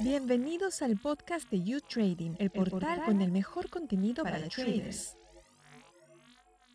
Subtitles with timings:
[0.00, 5.16] Bienvenidos al podcast de You Trading, el portal con el mejor contenido para, los traders.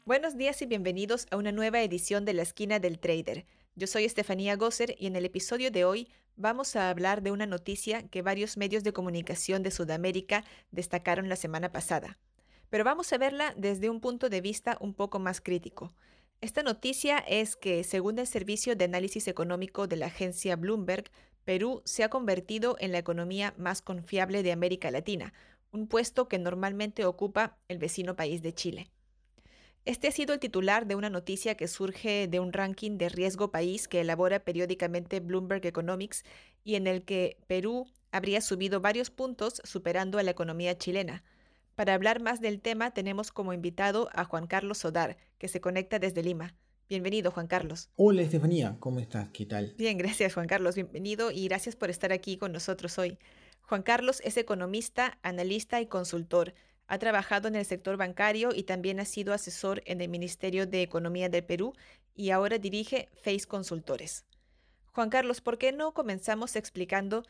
[0.05, 3.45] Buenos días y bienvenidos a una nueva edición de La Esquina del Trader.
[3.75, 7.45] Yo soy Estefanía Gosser y en el episodio de hoy vamos a hablar de una
[7.45, 12.19] noticia que varios medios de comunicación de Sudamérica destacaron la semana pasada.
[12.69, 15.93] Pero vamos a verla desde un punto de vista un poco más crítico.
[16.41, 21.11] Esta noticia es que, según el Servicio de Análisis Económico de la agencia Bloomberg,
[21.45, 25.33] Perú se ha convertido en la economía más confiable de América Latina,
[25.71, 28.91] un puesto que normalmente ocupa el vecino país de Chile.
[29.83, 33.49] Este ha sido el titular de una noticia que surge de un ranking de riesgo
[33.49, 36.23] país que elabora periódicamente Bloomberg Economics
[36.63, 41.23] y en el que Perú habría subido varios puntos superando a la economía chilena.
[41.73, 45.97] Para hablar más del tema tenemos como invitado a Juan Carlos Sodar, que se conecta
[45.97, 46.53] desde Lima.
[46.91, 47.89] Bienvenido, Juan Carlos.
[47.95, 49.29] Hola, Estefanía, ¿cómo estás?
[49.29, 49.73] ¿Qué tal?
[49.77, 50.75] Bien, gracias, Juan Carlos.
[50.75, 53.17] Bienvenido y gracias por estar aquí con nosotros hoy.
[53.61, 56.53] Juan Carlos es economista, analista y consultor.
[56.87, 60.81] Ha trabajado en el sector bancario y también ha sido asesor en el Ministerio de
[60.81, 61.71] Economía del Perú
[62.13, 64.25] y ahora dirige Face Consultores.
[64.87, 67.23] Juan Carlos, ¿por qué no comenzamos explicando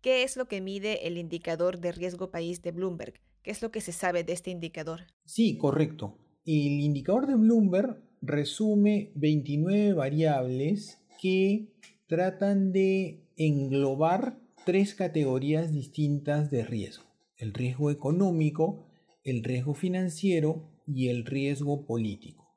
[0.00, 3.20] qué es lo que mide el indicador de riesgo país de Bloomberg?
[3.42, 5.02] ¿Qué es lo que se sabe de este indicador?
[5.26, 6.16] Sí, correcto.
[6.46, 11.68] El indicador de Bloomberg resume 29 variables que
[12.06, 17.04] tratan de englobar tres categorías distintas de riesgo.
[17.36, 18.86] El riesgo económico,
[19.24, 22.48] el riesgo financiero y el riesgo político.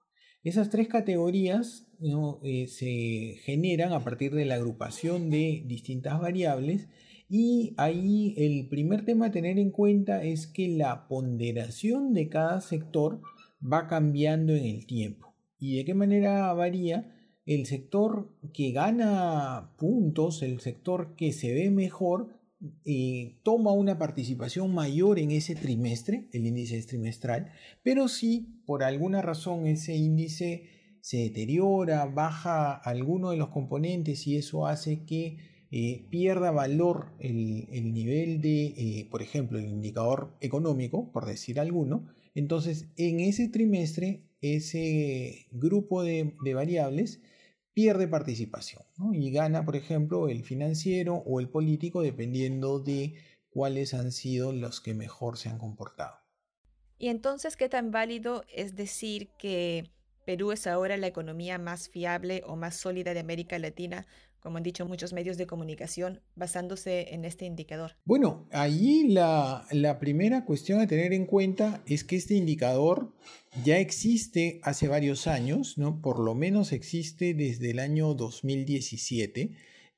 [0.43, 1.87] Esas tres categorías
[2.43, 6.87] eh, se generan a partir de la agrupación de distintas variables
[7.27, 12.61] y ahí el primer tema a tener en cuenta es que la ponderación de cada
[12.61, 13.21] sector
[13.61, 15.34] va cambiando en el tiempo.
[15.57, 17.11] ¿Y de qué manera varía?
[17.45, 22.35] El sector que gana puntos, el sector que se ve mejor,
[22.85, 27.51] eh, toma una participación mayor en ese trimestre, el índice es trimestral,
[27.83, 30.69] pero si por alguna razón ese índice
[31.01, 35.37] se deteriora, baja alguno de los componentes y eso hace que
[35.69, 42.07] eh, pierda valor el, nivel de, eh, por ejemplo, el indicador económico, por decir alguno,
[42.33, 47.21] entonces en ese trimestre ese grupo de, variables
[47.73, 53.15] pierde participación y gana, por ejemplo, el financiero o el político dependiendo de
[53.49, 56.15] cuáles han sido los que mejor se han comportado.
[56.97, 59.91] Y entonces, ¿qué tan válido es decir que
[60.25, 64.07] Perú es ahora la economía más fiable o más sólida de América Latina
[64.45, 67.93] como han dicho muchos medios de comunicación, basándose en este indicador?
[68.05, 69.65] Bueno, ahí la,
[69.99, 73.11] primera cuestión a tener en cuenta es que este indicador
[73.63, 75.99] ya existe hace varios años, ¿no?
[75.99, 79.49] Por lo menos existe desde el año 2017.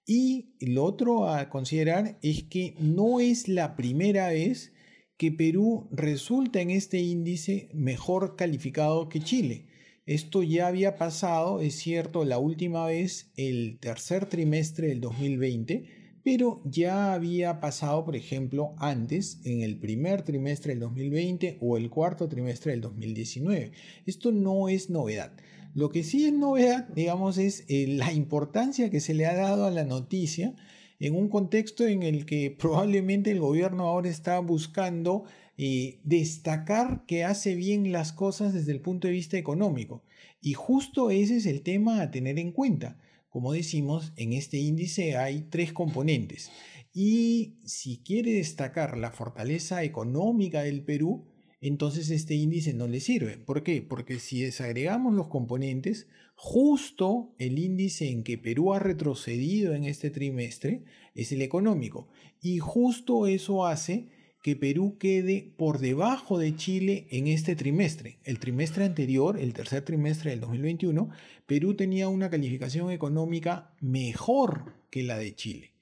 [0.05, 4.71] Y lo otro a considerar es que no es la primera vez
[5.17, 9.65] que Perú resulta en este índice mejor calificado que Chile.
[10.07, 15.83] Esto ya había pasado, es cierto, la última vez el tercer trimestre del 2020,
[16.23, 21.89] pero ya había pasado, por ejemplo, antes, en el primer trimestre del 2020 o el
[21.89, 23.73] cuarto trimestre del 2019.
[24.05, 25.33] Esto no es novedad.
[25.73, 29.65] Lo que sí es novedad, digamos, es eh, la importancia que se le ha dado
[29.65, 30.55] a la noticia
[31.01, 35.25] en un contexto en el que probablemente el gobierno ahora está buscando
[35.57, 40.03] eh, destacar que hace bien las cosas desde el punto de vista económico.
[40.39, 42.99] Y justo ese es el tema a tener en cuenta.
[43.29, 46.51] Como decimos, en este índice hay tres componentes.
[46.93, 51.25] Y si quiere destacar la fortaleza económica del Perú,
[51.59, 53.37] entonces este índice no le sirve.
[53.37, 53.81] ¿Por qué?
[53.81, 60.11] Porque si desagregamos los componentes, justo el índice en que Perú ha retrocedido en este
[60.11, 60.83] trimestre
[61.15, 62.09] es el económico.
[62.41, 64.09] Y justo eso hace
[64.41, 68.19] que Perú quede por debajo de Chile en este trimestre.
[68.23, 71.09] El trimestre anterior, el tercer trimestre del 2021,
[71.45, 75.73] Perú tenía una calificación económica mejor que la de Chile.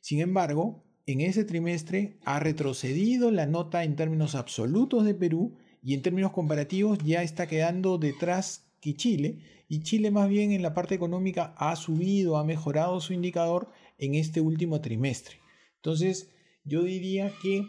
[0.00, 5.94] Sin embargo, en ese trimestre ha retrocedido la nota en términos absolutos de Perú y
[5.94, 10.74] en términos comparativos ya está quedando detrás que Chile y Chile más bien en la
[10.74, 15.36] parte económica ha subido, ha mejorado su indicador en este último trimestre.
[15.76, 16.30] Entonces,
[16.64, 17.66] yo diría que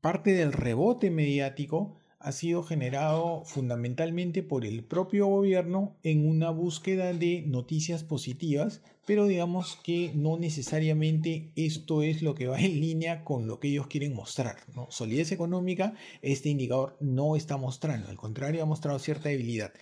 [0.00, 7.12] Parte del rebote mediático ha sido generado fundamentalmente por el propio gobierno en una búsqueda
[7.12, 13.24] de noticias positivas, pero digamos que no necesariamente esto es lo que va en línea
[13.24, 14.58] con lo que ellos quieren mostrar.
[14.88, 19.72] Solidez económica, este indicador no está mostrando, al contrario, ha mostrado cierta debilidad.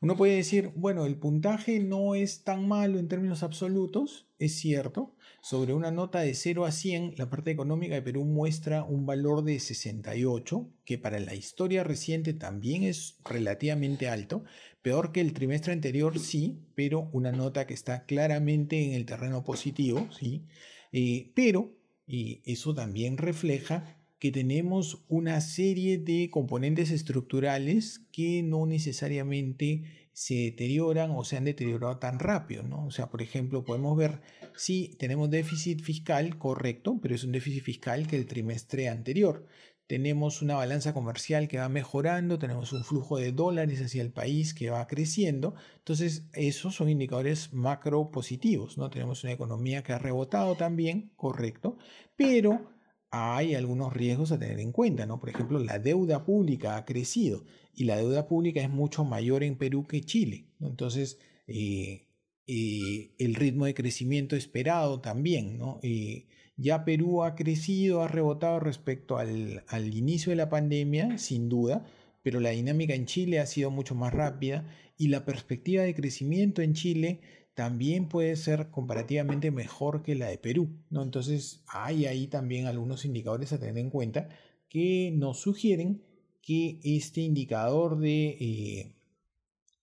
[0.00, 5.13] Uno puede decir, bueno, el puntaje no es tan malo en términos absolutos, es cierto,
[5.44, 9.44] sobre una nota de 0 a 100, la parte económica de Perú muestra un valor
[9.44, 14.44] de 68, que para la historia reciente también es relativamente alto,
[14.80, 19.44] peor que el trimestre anterior, sí, pero una nota que está claramente en el terreno
[19.44, 20.46] positivo, sí,
[20.92, 21.76] eh, pero
[22.06, 30.34] y eso también refleja que tenemos una serie de componentes estructurales que no necesariamente se
[30.34, 32.86] deterioran o se han deteriorado tan rápido, ¿no?
[32.86, 34.22] O sea, por ejemplo, podemos ver
[34.56, 39.44] si tenemos déficit fiscal, correcto, pero es un déficit fiscal que el trimestre anterior.
[39.88, 44.54] Tenemos una balanza comercial que va mejorando, tenemos un flujo de dólares hacia el país
[44.54, 45.56] que va creciendo.
[45.78, 48.90] Entonces, esos son indicadores macro positivos, ¿no?
[48.90, 51.76] Tenemos una economía que ha rebotado también, correcto,
[52.16, 52.73] pero
[53.14, 55.20] hay algunos riesgos a tener en cuenta, ¿no?
[55.20, 57.44] Por ejemplo, la deuda pública ha crecido
[57.74, 60.46] y la deuda pública es mucho mayor en Perú que Chile.
[60.60, 62.06] Entonces, eh,
[62.46, 65.78] eh, el ritmo de crecimiento esperado también, ¿no?
[65.82, 66.26] Eh,
[66.56, 71.84] ya Perú ha crecido, ha rebotado respecto al, al, inicio de la pandemia, sin duda,
[72.22, 74.66] pero la dinámica en Chile ha sido mucho más rápida
[74.96, 77.20] y la perspectiva de crecimiento en Chile
[77.54, 81.02] también puede ser comparativamente mejor que la de Perú, ¿no?
[81.02, 84.28] Entonces hay ahí también algunos indicadores a tener en cuenta
[84.68, 86.02] que nos sugieren
[86.42, 88.96] que este indicador de, eh,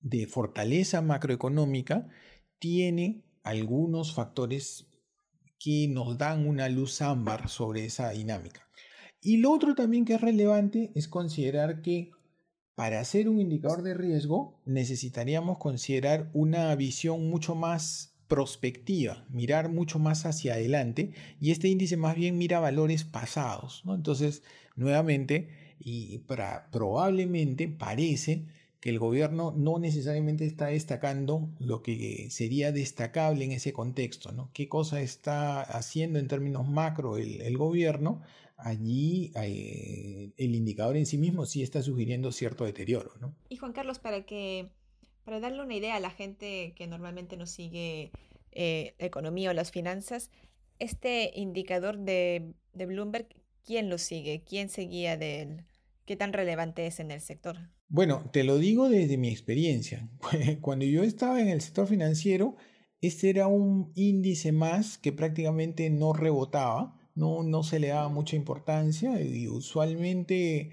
[0.01, 2.09] de fortaleza macroeconómica
[2.59, 4.88] tiene algunos factores
[5.57, 8.67] que nos dan una luz ámbar sobre esa dinámica.
[9.21, 12.12] Y lo otro también que es relevante es considerar que
[12.81, 19.99] para hacer un indicador de riesgo necesitaríamos considerar una visión mucho más prospectiva, mirar mucho
[19.99, 23.83] más hacia adelante y este índice más bien mira valores pasados.
[23.87, 24.41] Entonces,
[24.75, 25.49] nuevamente,
[25.79, 28.47] y para, probablemente parece
[28.79, 34.49] que el gobierno no necesariamente está destacando lo que sería destacable en ese contexto, ¿no?
[34.53, 38.23] ¿Qué cosa está haciendo en términos macro el gobierno?
[38.61, 43.35] Allí eh, el indicador en sí mismo sí está sugiriendo cierto deterioro, ¿no?
[43.49, 44.69] Y Juan Carlos, para que
[45.23, 48.11] para darle una idea a la gente que normalmente no sigue
[48.51, 50.29] eh, la economía o las finanzas,
[50.79, 53.27] este indicador de, de Bloomberg,
[53.65, 54.43] ¿quién lo sigue?
[54.43, 55.65] ¿Quién seguía de él?
[56.05, 57.57] ¿Qué tan relevante es en el sector?
[57.87, 60.09] Bueno, te lo digo desde mi experiencia.
[60.61, 62.55] Cuando yo estaba en el sector financiero,
[63.01, 68.35] este era un índice más que prácticamente no rebotaba, no, no se le daba mucha
[68.35, 70.71] importancia y usualmente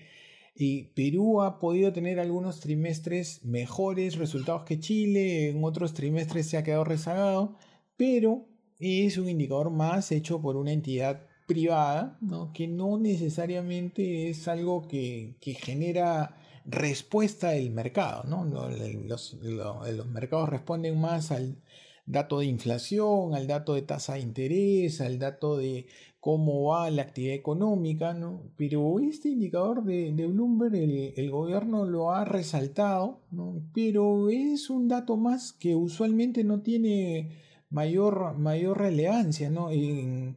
[0.61, 6.57] y Perú ha podido tener algunos trimestres mejores resultados que Chile, en otros trimestres se
[6.57, 7.57] ha quedado rezagado,
[7.97, 8.49] pero
[8.81, 12.19] es un indicador más hecho por una entidad privada,
[12.55, 18.25] que no necesariamente es algo que, que genera respuesta del mercado.
[18.25, 18.45] ¿no?
[18.45, 21.63] Los, los, mercados responden más al
[22.05, 25.87] dato de inflación, al dato de tasa de interés, al dato de
[26.21, 28.51] cómo va la actividad económica, ¿no?
[28.57, 33.63] pero este indicador de, de Bloomberg el, el, gobierno lo ha resaltado, ¿no?
[33.73, 37.39] pero es un dato más que usualmente no tiene
[37.71, 39.49] mayor, mayor relevancia.
[39.51, 39.71] ¿no?
[39.71, 40.37] En,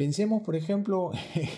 [0.00, 1.10] Pensemos, por ejemplo,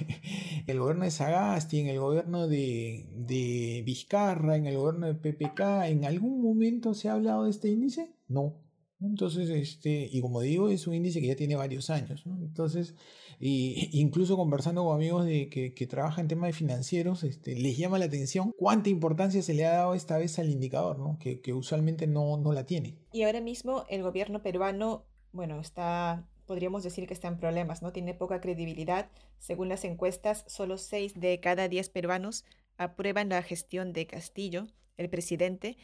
[0.66, 5.60] el gobierno de Sagasti, en el gobierno de, de, Vizcarra, en el gobierno de PPK,
[5.86, 8.16] ¿en algún momento se ha hablado de este índice?
[8.26, 8.56] No.
[9.02, 12.26] Entonces, este, y como digo, es un índice que ya tiene varios años.
[12.26, 12.37] ¿no?
[12.37, 12.94] Entonces,
[13.38, 17.76] y, incluso conversando con amigos de, que, que trabajan en temas de financieros, este, les
[17.76, 21.19] llama la atención cuánta importancia se le ha dado esta vez al indicador, ¿no?
[21.19, 22.96] que, que usualmente no, no la tiene.
[23.12, 27.93] Y ahora mismo el gobierno peruano, bueno, está podríamos decir que está en problemas, ¿no?
[27.93, 29.10] Tiene poca credibilidad.
[29.38, 32.44] Según las encuestas, solo 6 de cada 10 peruanos
[32.76, 35.76] aprueban la gestión de Castillo, el presidente,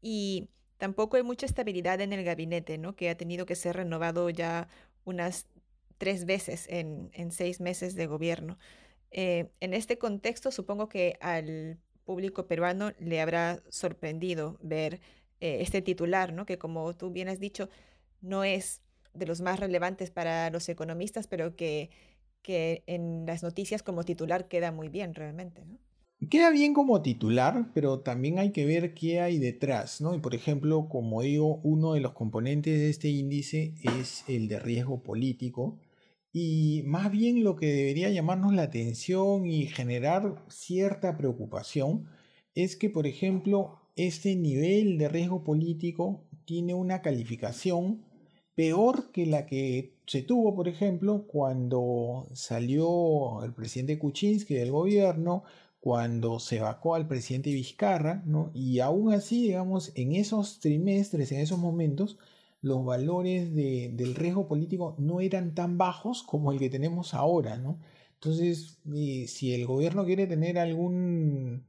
[0.00, 0.48] y
[0.82, 2.96] tampoco hay mucha estabilidad en el gabinete, ¿no?
[2.96, 4.66] Que ha tenido que ser renovado ya
[5.04, 5.46] unas
[5.96, 8.58] tres veces en, seis meses de gobierno.
[9.12, 15.00] Eh, en este contexto, supongo que al público peruano le habrá sorprendido ver
[15.38, 16.46] eh, este titular, ¿no?
[16.46, 17.70] Que como tú bien has dicho,
[18.20, 18.80] no es
[19.14, 21.90] de los más relevantes para los economistas, pero que,
[22.42, 25.78] que en las noticias como titular queda muy bien realmente, ¿no?
[26.30, 30.14] Queda bien como titular, pero también hay que ver qué hay detrás, ¿no?
[30.14, 34.60] Y por ejemplo, como digo, uno de los componentes de este índice es el de
[34.60, 35.80] riesgo político.
[36.32, 42.06] Y más bien lo que debería llamarnos la atención y generar cierta preocupación
[42.54, 48.04] es que, por ejemplo, este nivel de riesgo político tiene una calificación
[48.54, 55.44] peor que la que se tuvo, por ejemplo, cuando salió el presidente Kuczynski del gobierno,
[55.82, 58.52] cuando se vacó al presidente Vizcarra, ¿no?
[58.54, 62.18] y aún así, digamos, en esos trimestres, en esos momentos,
[62.60, 67.80] los valores del riesgo político no eran tan bajos como el que tenemos ahora, ¿no?
[68.14, 71.64] Entonces, eh, si el gobierno quiere tener algún,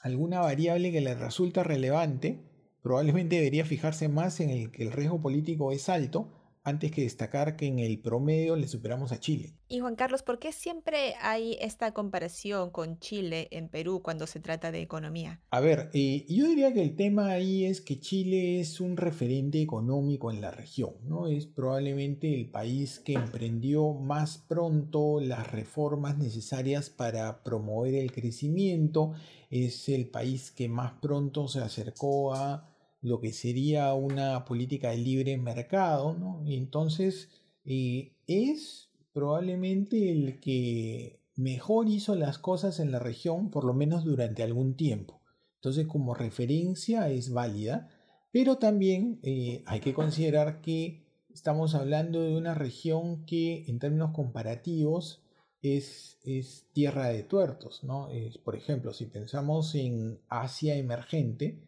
[0.00, 2.40] alguna variable que le resulta relevante,
[2.80, 7.56] probablemente debería fijarse más en el que el riesgo político es alto antes que destacar
[7.56, 9.54] que en el promedio le superamos a Chile.
[9.68, 14.40] Y Juan Carlos, ¿por qué siempre hay esta comparación con Chile en Perú cuando se
[14.40, 15.40] trata de economía?
[15.50, 19.60] A ver, eh, yo diría que el tema ahí es que Chile es un referente
[19.60, 21.26] económico en la región, ¿no?
[21.28, 29.12] Es probablemente el país que emprendió más pronto las reformas necesarias para promover el crecimiento,
[29.50, 32.68] es el país que más pronto se acercó a
[33.00, 36.42] lo que sería una política de libre mercado, ¿no?
[36.46, 37.30] Entonces
[37.64, 44.04] eh, es probablemente el que mejor hizo las cosas en la región, por lo menos
[44.04, 45.22] durante algún tiempo.
[45.56, 47.88] Entonces, como referencia es válida,
[48.30, 54.12] pero también eh, hay que considerar que estamos hablando de una región que en términos
[54.12, 55.22] comparativos
[55.62, 58.10] es, es tierra de tuertos, ¿no?
[58.10, 61.67] Es, por ejemplo, si pensamos en Asia emergente,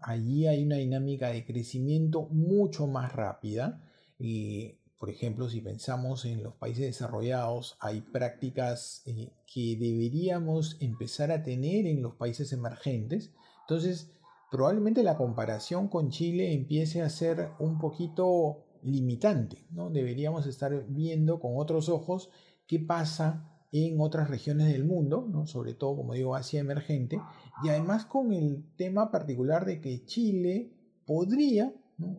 [0.00, 3.80] Allí hay una dinámica de crecimiento mucho más rápida.
[4.18, 11.30] y por ejemplo, si pensamos en los países desarrollados, hay prácticas eh, que deberíamos empezar
[11.30, 13.30] a tener en los países emergentes.
[13.68, 14.10] Entonces,
[14.50, 19.66] probablemente la comparación con Chile empiece a ser un poquito limitante.
[19.70, 19.90] ¿no?
[19.90, 22.30] Deberíamos estar viendo con otros ojos
[22.66, 25.48] qué pasa en otras regiones del mundo, ¿no?
[25.48, 27.20] sobre todo, como digo, Asia emergente,
[27.64, 30.70] y además con el tema particular de que Chile
[31.04, 31.74] podría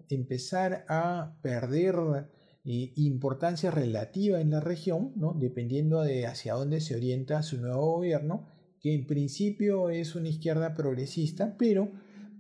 [0.10, 1.96] empezar a perder
[2.66, 5.34] eh, importancia relativa en la región, ¿no?
[5.34, 8.48] dependiendo de hacia dónde se orienta su nuevo gobierno,
[8.82, 11.90] que en principio es una izquierda progresista, pero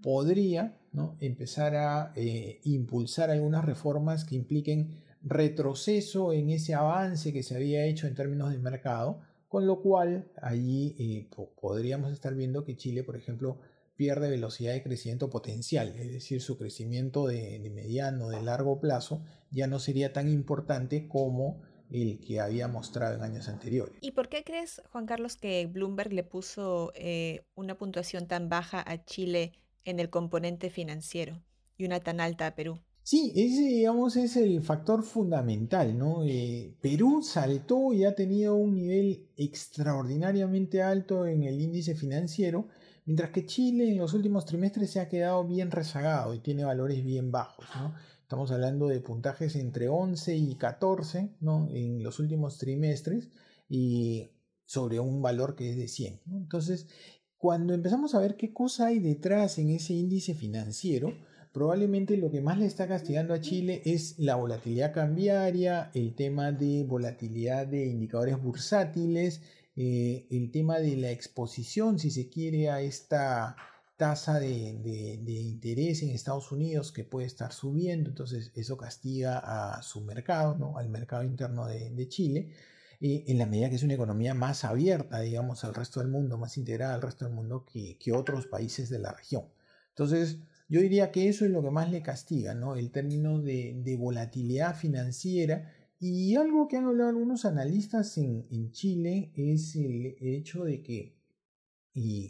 [0.03, 1.15] podría ¿no?
[1.21, 7.85] empezar a eh, impulsar algunas reformas que impliquen retroceso en ese avance que se había
[7.85, 11.29] hecho en términos de mercado, con lo cual allí eh,
[11.59, 13.57] podríamos estar viendo que Chile, por ejemplo,
[13.95, 19.67] pierde velocidad de crecimiento potencial, es decir, su crecimiento de, mediano, de largo plazo, ya
[19.67, 23.95] no sería tan importante como el que había mostrado en años anteriores.
[24.01, 28.83] ¿Y por qué crees, Juan Carlos, que Bloomberg le puso eh, una puntuación tan baja
[28.85, 29.53] a Chile
[29.85, 31.41] en el componente financiero
[31.77, 32.81] y una tan alta a Perú?
[33.05, 36.23] Sí, ese digamos es el factor fundamental, ¿no?
[36.25, 42.67] Eh, Perú saltó y ha tenido un nivel extraordinariamente alto en el índice financiero,
[43.05, 47.03] mientras que Chile en los últimos trimestres se ha quedado bien rezagado y tiene valores
[47.03, 47.93] bien bajos, ¿no?
[48.23, 51.67] Estamos hablando de puntajes entre 11 y 14, ¿no?
[51.69, 53.29] En los últimos trimestres
[53.69, 54.31] y
[54.65, 56.87] sobre un valor que es de 100, Entonces,
[57.37, 61.13] cuando empezamos a ver qué cosa hay detrás en ese índice financiero,
[61.55, 66.51] probablemente lo que más le está castigando a Chile es la volatilidad cambiaria, el tema
[66.51, 69.41] de volatilidad de indicadores bursátiles,
[69.77, 73.55] eh, el tema de la exposición, si se quiere, a esta
[73.95, 74.49] tasa de,
[75.25, 79.37] interés en Estados Unidos que puede estar subiendo, entonces eso castiga
[79.77, 80.77] a su mercado, ¿no?
[80.77, 82.49] al mercado interno de, Chile,
[82.99, 86.37] eh, en la medida que es una economía más abierta, digamos, al resto del mundo,
[86.37, 89.45] más integrada al resto del mundo que, que otros países de la región.
[89.91, 92.75] Entonces, yo diría que eso es lo que más le castiga, ¿no?
[92.75, 95.71] El término de, volatilidad financiera.
[95.99, 101.15] Y algo que han hablado algunos analistas en, Chile es el hecho de que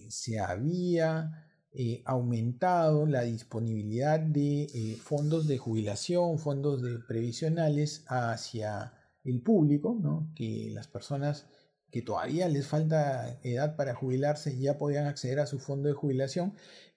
[0.09, 8.93] se había eh, aumentado la disponibilidad de eh, fondos de jubilación, fondos de previsionales hacia
[9.23, 10.31] el público, ¿no?
[10.35, 11.47] que las personas
[11.91, 16.53] que todavía les falta edad para jubilarse ya podían acceder a su fondo de jubilación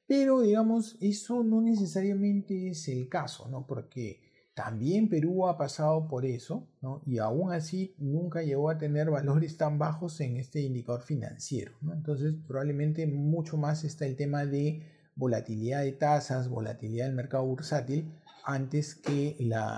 [0.08, 3.66] pero, digamos, eso no necesariamente es el caso, ¿no?
[3.66, 4.22] Porque
[4.54, 7.02] también Perú ha pasado por eso, ¿no?
[7.06, 11.92] Y aún así nunca llegó a tener valores tan bajos en este indicador financiero, ¿no?
[11.92, 14.82] Entonces, probablemente mucho más está el tema de
[15.14, 18.10] volatilidad de tasas, volatilidad del mercado bursátil,
[18.44, 19.36] antes que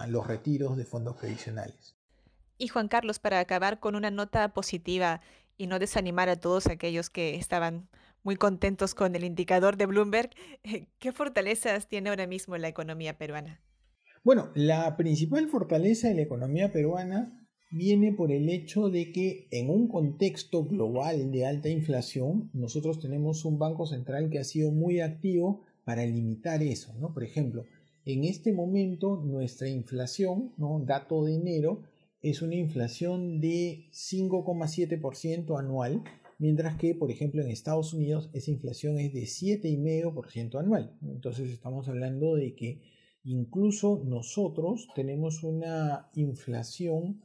[0.08, 1.96] los retiros de fondos previsionales.
[2.56, 5.22] Y Juan Carlos, para acabar con una nota positiva
[5.56, 7.88] y no desanimar a todos aquellos que estaban
[8.22, 10.30] muy contentos con el indicador de Bloomberg.
[10.98, 13.60] ¿Qué fortalezas tiene ahora mismo la economía peruana?
[14.22, 19.70] Bueno, la principal fortaleza de la economía peruana viene por el hecho de que en
[19.70, 25.00] un contexto global de alta inflación, nosotros tenemos un banco central que ha sido muy
[25.00, 27.14] activo para limitar eso, ¿no?
[27.14, 27.64] Por ejemplo,
[28.04, 30.82] en este momento nuestra inflación, ¿no?
[30.84, 31.82] dato de enero,
[32.22, 36.02] es una inflación de 5,7% anual,
[36.40, 40.98] mientras que, por ejemplo, en Estados Unidos esa inflación es de 7,5% anual.
[41.02, 42.80] Entonces estamos hablando de que
[43.24, 47.22] Incluso nosotros tenemos una inflación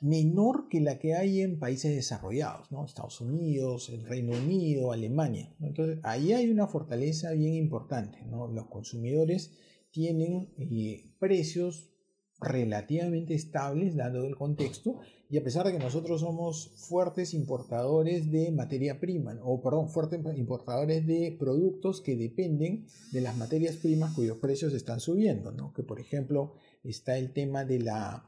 [0.00, 2.84] menor que la que hay en países desarrollados, ¿no?
[2.84, 5.54] Estados Unidos, el Reino Unido, Alemania.
[5.60, 8.18] Entonces, ahí hay una fortaleza bien importante.
[8.52, 9.56] Los consumidores
[9.90, 11.90] tienen eh, precios
[12.44, 18.52] relativamente estables, dado el contexto, y a pesar de que nosotros somos fuertes importadores de
[18.52, 24.38] materia prima, o perdón, fuertes importadores de productos que dependen de las materias primas cuyos
[24.38, 25.72] precios están subiendo, ¿no?
[25.72, 28.24] que por ejemplo está el tema de la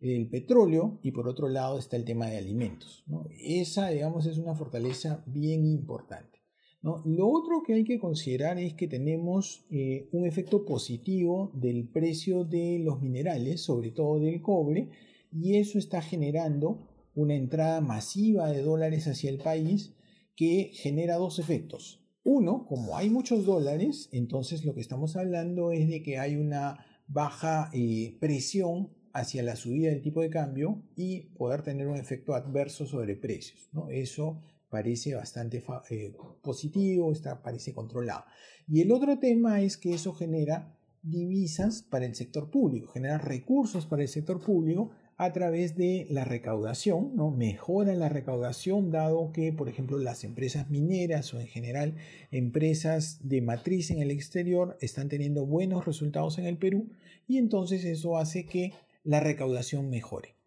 [0.00, 3.04] el petróleo y por otro lado está el tema de alimentos.
[3.06, 3.26] ¿no?
[3.38, 6.39] Esa, digamos, es una fortaleza bien importante.
[6.82, 12.44] Lo otro que hay que considerar es que tenemos eh, un efecto positivo del precio
[12.44, 14.88] de los minerales, sobre todo del cobre,
[15.30, 19.94] y eso está generando una entrada masiva de dólares hacia el país
[20.34, 22.02] que genera dos efectos.
[22.24, 26.86] Uno, como hay muchos dólares, entonces lo que estamos hablando es de que hay una
[27.06, 32.34] baja eh, presión hacia la subida del tipo de cambio y poder tener un efecto
[32.34, 33.68] adverso sobre precios.
[33.72, 33.90] ¿no?
[33.90, 38.24] Eso parece bastante eh, positivo, está, parece controlado.
[38.68, 43.86] Y el otro tema es que eso genera divisas para el sector público, genera recursos
[43.86, 47.30] para el sector público a través de la recaudación, ¿no?
[47.30, 51.96] mejora la recaudación dado que, por ejemplo, las empresas mineras o en general
[52.30, 56.88] empresas de matriz en el exterior están teniendo buenos resultados en el Perú
[57.28, 58.72] y entonces eso hace que
[59.04, 60.39] la recaudación mejore.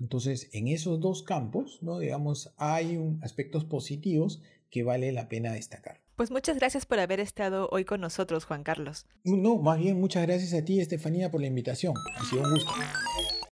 [0.00, 1.98] Entonces, en esos dos campos, ¿no?
[1.98, 6.00] digamos, hay aspectos positivos que vale la pena destacar.
[6.16, 9.06] Pues muchas gracias por haber estado hoy con nosotros, Juan Carlos.
[9.24, 11.94] No, más bien muchas gracias a ti, Estefanía, por la invitación.
[12.18, 12.70] Ha sido un gusto.